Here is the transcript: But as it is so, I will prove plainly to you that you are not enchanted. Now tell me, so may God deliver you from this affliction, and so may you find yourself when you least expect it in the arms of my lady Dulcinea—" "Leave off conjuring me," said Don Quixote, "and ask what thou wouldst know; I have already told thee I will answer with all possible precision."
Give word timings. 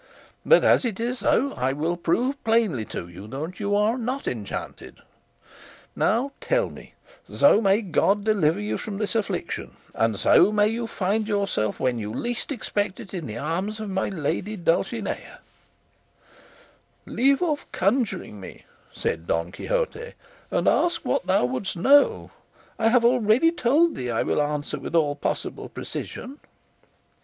But 0.43 0.63
as 0.63 0.83
it 0.83 0.99
is 0.99 1.19
so, 1.19 1.53
I 1.53 1.73
will 1.73 1.95
prove 1.95 2.43
plainly 2.43 2.85
to 2.85 3.07
you 3.07 3.27
that 3.27 3.59
you 3.59 3.75
are 3.75 3.99
not 3.99 4.27
enchanted. 4.27 4.95
Now 5.95 6.31
tell 6.41 6.71
me, 6.71 6.95
so 7.31 7.61
may 7.61 7.81
God 7.83 8.23
deliver 8.23 8.59
you 8.59 8.79
from 8.79 8.97
this 8.97 9.13
affliction, 9.13 9.75
and 9.93 10.17
so 10.19 10.51
may 10.51 10.69
you 10.69 10.87
find 10.87 11.27
yourself 11.27 11.79
when 11.79 11.99
you 11.99 12.11
least 12.11 12.51
expect 12.51 12.99
it 12.99 13.13
in 13.13 13.27
the 13.27 13.37
arms 13.37 13.79
of 13.79 13.91
my 13.91 14.09
lady 14.09 14.57
Dulcinea—" 14.57 15.37
"Leave 17.05 17.43
off 17.43 17.67
conjuring 17.71 18.39
me," 18.39 18.65
said 18.91 19.27
Don 19.27 19.51
Quixote, 19.51 20.13
"and 20.49 20.67
ask 20.67 21.05
what 21.05 21.27
thou 21.27 21.45
wouldst 21.45 21.77
know; 21.77 22.31
I 22.79 22.87
have 22.89 23.05
already 23.05 23.51
told 23.51 23.93
thee 23.93 24.09
I 24.09 24.23
will 24.23 24.41
answer 24.41 24.79
with 24.79 24.95
all 24.95 25.13
possible 25.15 25.69
precision." 25.69 26.39